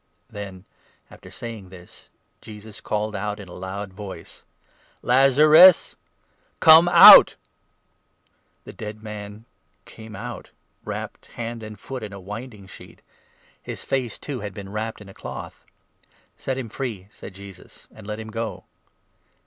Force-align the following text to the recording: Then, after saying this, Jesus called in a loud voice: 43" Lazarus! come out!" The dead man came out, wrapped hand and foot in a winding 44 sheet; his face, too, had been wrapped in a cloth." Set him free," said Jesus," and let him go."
Then, 0.31 0.65
after 1.11 1.29
saying 1.29 1.69
this, 1.69 2.09
Jesus 2.41 2.81
called 2.81 3.13
in 3.13 3.47
a 3.47 3.53
loud 3.53 3.93
voice: 3.93 4.43
43" 5.01 5.07
Lazarus! 5.07 5.95
come 6.59 6.89
out!" 6.89 7.35
The 8.65 8.73
dead 8.73 9.03
man 9.03 9.45
came 9.85 10.15
out, 10.15 10.49
wrapped 10.83 11.27
hand 11.27 11.61
and 11.61 11.79
foot 11.79 12.01
in 12.01 12.13
a 12.13 12.19
winding 12.19 12.61
44 12.65 12.69
sheet; 12.75 13.01
his 13.61 13.83
face, 13.83 14.17
too, 14.17 14.39
had 14.39 14.55
been 14.55 14.71
wrapped 14.71 15.01
in 15.01 15.07
a 15.07 15.13
cloth." 15.13 15.65
Set 16.35 16.57
him 16.57 16.69
free," 16.69 17.05
said 17.11 17.35
Jesus," 17.35 17.85
and 17.95 18.07
let 18.07 18.19
him 18.19 18.31
go." 18.31 18.63